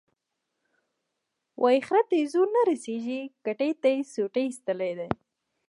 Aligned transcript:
وایي 1.61 1.79
خره 1.87 2.03
ته 2.09 2.13
یې 2.19 2.25
زور 2.33 2.47
نه 2.55 2.61
رسېږي، 2.69 3.21
کتې 3.45 3.69
ته 3.81 3.87
یې 3.95 4.01
سوټي 4.13 4.43
ایستلي 4.47 4.91
دي. 4.99 5.09